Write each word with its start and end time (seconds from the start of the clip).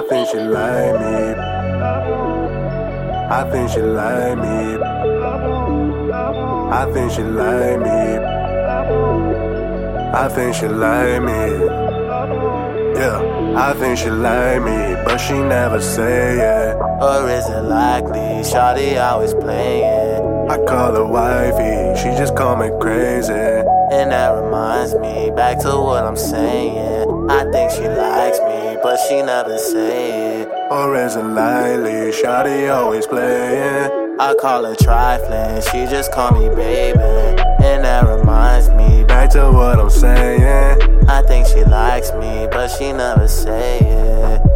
I 0.00 0.02
think 0.08 0.28
she 0.30 0.38
like 0.38 0.98
me. 0.98 1.34
I 3.38 3.50
think 3.52 3.70
she 3.70 3.82
like 3.82 4.38
me. 4.38 4.78
I 6.72 6.90
think 6.90 7.12
she 7.12 7.22
like 7.22 7.80
me. 7.80 8.16
I 10.14 10.28
think 10.34 10.54
she 10.54 10.68
like 10.68 11.22
me. 11.22 11.66
Yeah, 12.98 13.54
I 13.58 13.74
think 13.74 13.98
she 13.98 14.08
like 14.08 14.62
me, 14.62 14.96
but 15.04 15.18
she 15.18 15.34
never 15.34 15.82
say 15.82 16.38
it. 16.38 16.76
Or 16.76 17.28
is 17.28 17.46
it 17.50 17.60
likely? 17.60 18.40
Shawty 18.50 18.98
always 18.98 19.34
playing. 19.34 20.48
I 20.48 20.56
call 20.64 20.94
her 20.94 21.04
wifey, 21.04 22.00
she 22.00 22.16
just 22.16 22.34
call 22.34 22.56
me 22.56 22.70
crazy. 22.80 23.69
And 23.90 24.12
that 24.12 24.30
reminds 24.40 24.94
me 24.94 25.32
back 25.34 25.58
to 25.60 25.70
what 25.70 26.04
I'm 26.04 26.16
saying. 26.16 27.28
I 27.28 27.50
think 27.50 27.72
she 27.72 27.88
likes 27.88 28.38
me, 28.38 28.76
but 28.82 28.96
she 29.08 29.20
never 29.20 29.58
say 29.58 30.42
it. 30.42 30.48
Or 30.70 30.94
is 30.96 31.16
it 31.16 31.24
lightly? 31.24 32.12
Shawty 32.12 32.72
always 32.72 33.06
playing. 33.08 33.90
I 34.20 34.34
call 34.40 34.64
her 34.64 34.76
trifling, 34.76 35.62
she 35.62 35.90
just 35.90 36.12
call 36.12 36.30
me 36.32 36.54
baby. 36.54 37.00
And 37.00 37.84
that 37.84 38.06
reminds 38.06 38.68
me 38.68 39.02
back 39.04 39.30
to 39.30 39.50
what 39.50 39.80
I'm 39.80 39.90
saying. 39.90 41.08
I 41.08 41.22
think 41.22 41.46
she 41.48 41.64
likes 41.64 42.12
me, 42.12 42.46
but 42.52 42.68
she 42.68 42.92
never 42.92 43.26
say 43.26 43.78
it. 43.80 44.49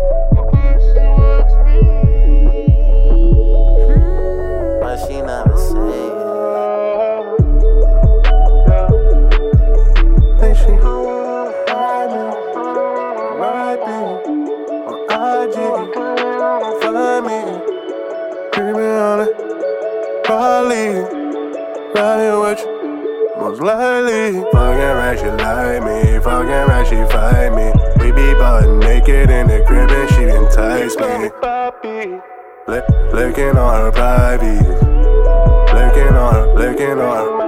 Probably 20.24 20.88
riding 21.94 22.40
with 22.40 22.60
you. 22.60 22.72
Most 23.38 23.60
likely, 23.60 24.40
fucking 24.52 24.94
right, 24.98 25.18
she 25.18 25.26
like 25.26 25.82
me. 25.84 26.18
Fucking 26.20 26.66
right, 26.68 26.86
she 26.86 26.96
fight 27.12 27.50
me. 27.50 27.72
We 28.02 28.10
be 28.12 28.32
butt 28.34 28.68
naked 28.78 29.30
in 29.30 29.46
the 29.48 29.62
crib 29.66 29.90
and 29.90 30.10
she 30.10 30.22
entice 30.24 30.96
me. 30.96 31.30
Lick, 32.66 32.84
licking 33.12 33.58
on 33.58 33.80
her 33.82 33.92
privates. 33.92 34.82
Licking 35.74 36.16
on 36.16 36.34
her, 36.34 36.54
licking 36.54 36.98
on 36.98 37.16
her. 37.16 37.44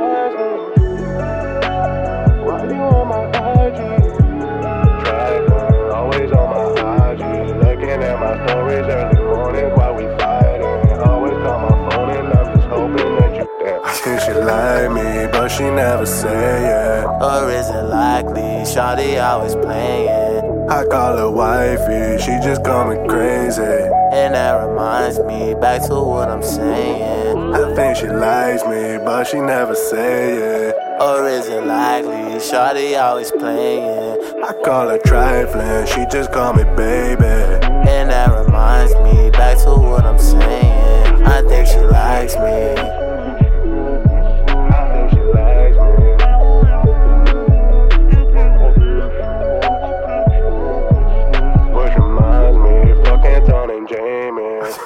Why 2.45 2.65
you 2.65 2.97
she 15.57 15.65
never 15.71 16.05
say 16.05 17.01
it. 17.01 17.05
Or 17.07 17.51
is 17.51 17.69
it 17.71 17.85
likely? 17.85 18.43
Shawty 18.69 19.23
always 19.23 19.55
playing. 19.55 20.69
I 20.69 20.85
call 20.85 21.17
her 21.17 21.31
wifey, 21.31 22.23
she 22.23 22.33
just 22.47 22.63
call 22.65 22.89
me 22.89 22.97
crazy. 23.09 23.63
And 23.63 24.35
that 24.35 24.67
reminds 24.67 25.19
me 25.21 25.55
back 25.55 25.87
to 25.87 25.95
what 25.95 26.29
I'm 26.29 26.43
saying. 26.43 27.55
I 27.55 27.75
think 27.75 27.97
she 27.97 28.09
likes 28.09 28.65
me, 28.65 28.99
but 29.05 29.25
she 29.25 29.41
never 29.41 29.75
say 29.75 30.35
it. 30.69 30.75
Or 31.01 31.27
is 31.29 31.49
it 31.49 31.65
likely? 31.65 32.39
Shawty 32.39 33.01
always 33.01 33.31
playing. 33.31 34.43
I 34.45 34.53
call 34.65 34.89
her 34.89 34.99
trifling, 34.99 35.87
she 35.87 36.05
just 36.11 36.33
call 36.33 36.53
me 36.53 36.65
baby. 36.77 37.66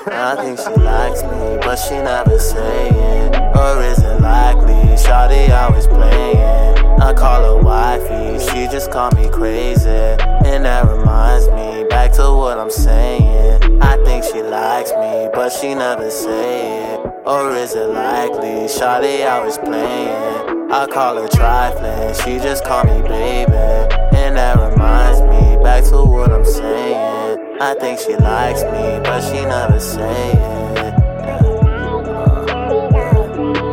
I 0.07 0.35
think 0.37 0.59
she 0.59 0.83
likes 0.83 1.23
me, 1.23 1.59
but 1.61 1.77
she 1.77 1.95
never 1.97 2.39
say 2.39 2.89
it. 2.89 3.37
Or 3.55 3.83
is 3.83 3.99
it 3.99 4.21
likely? 4.21 4.97
Shawty 4.97 5.51
always 5.51 5.87
playing. 5.87 7.01
I 7.01 7.13
call 7.13 7.59
her 7.59 7.63
wifey, 7.63 8.39
she 8.39 8.67
just 8.69 8.91
call 8.91 9.11
me 9.13 9.29
crazy. 9.29 9.89
And 9.89 10.65
that 10.65 10.87
reminds 10.89 11.49
me 11.49 11.85
back 11.91 12.13
to 12.13 12.23
what 12.33 12.59
I'm 12.59 12.71
saying. 12.71 13.83
I 13.83 14.03
think 14.05 14.25
she 14.25 14.43
likes 14.43 14.91
me, 14.93 15.29
but 15.35 15.51
she 15.51 15.75
never 15.75 16.11
say 16.11 16.95
it. 16.95 17.01
Or 17.27 17.55
is 17.55 17.75
it 17.75 17.89
likely? 17.91 18.69
Shawty 18.69 19.31
always 19.31 19.59
playing. 19.59 20.71
I 20.73 20.87
call 20.87 21.17
her 21.17 21.29
trifling, 21.29 22.15
she 22.15 22.43
just 22.43 22.65
call 22.65 22.85
me 22.85 23.03
baby. 23.03 23.53
And 24.17 24.37
that 24.37 24.57
reminds 24.57 25.21
me 25.21 25.63
back 25.63 25.85
to 25.91 26.03
what 26.05 26.33
I'm 26.33 26.45
saying. 26.45 27.30
I 27.63 27.75
think 27.75 28.01
she 28.01 28.17
likes 28.17 28.63
me, 28.63 29.01
but 29.05 29.21
she 29.21 29.45
never 29.45 29.79
say 29.79 30.33
it. 30.33 30.95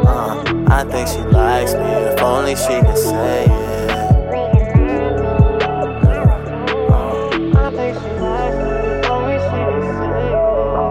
Uh, 0.06 0.44
I 0.68 0.84
think 0.92 1.08
she 1.08 1.20
likes 1.20 1.74
me, 1.74 1.80
if 1.80 2.22
only 2.22 2.58
she 2.58 2.82
can 2.84 2.98
say 2.98 3.46
it. 3.46 3.50
I 7.56 7.72
think 7.72 7.96
she 7.98 8.10
likes 8.20 8.58
me, 8.58 8.76
if 8.92 9.08
only 9.08 9.38
she 9.40 9.58
can 9.64 9.82
say 9.82 10.12
it. 10.12 10.88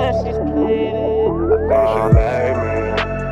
I 0.00 0.12
think 0.12 1.19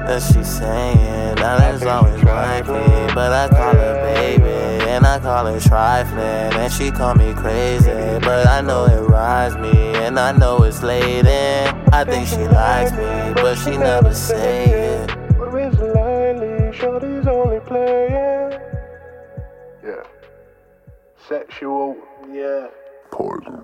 that 0.08 0.22
she 0.22 0.42
saying 0.42 1.34
that 1.36 1.74
is 1.74 1.82
always 1.82 2.24
wifey, 2.24 3.14
but 3.14 3.30
I 3.30 3.48
call 3.50 3.74
her 3.74 3.94
baby 4.02 4.88
and 4.88 5.04
I 5.06 5.18
call 5.18 5.44
her 5.44 5.60
trifling 5.60 6.58
and 6.58 6.72
she 6.72 6.90
call 6.90 7.14
me 7.14 7.34
crazy, 7.34 8.18
but 8.20 8.46
I 8.46 8.62
know 8.62 8.86
it 8.86 9.02
rides 9.06 9.56
me 9.56 9.70
and 9.96 10.18
I 10.18 10.32
know 10.32 10.62
it's 10.62 10.82
late 10.82 11.26
and 11.26 11.94
I 11.94 12.04
think 12.04 12.26
she 12.26 12.48
likes 12.48 12.92
me, 12.92 13.34
but 13.34 13.56
she 13.56 13.76
never 13.76 14.14
say 14.14 14.64
it. 14.64 15.16
Or 15.36 15.60
is 15.60 15.74
it 15.74 15.94
lightly? 15.94 16.72
Shorty's 16.74 17.26
only 17.26 17.60
playing. 17.60 18.58
Yeah. 19.84 20.04
Sexual. 21.28 21.96
Yeah. 22.32 22.68
Poison. 23.10 23.62